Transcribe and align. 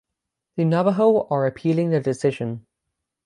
The 0.57 0.65
Navajo 0.65 1.27
are 1.29 1.45
appealing 1.45 1.91
the 1.91 1.99
decision. 1.99 2.65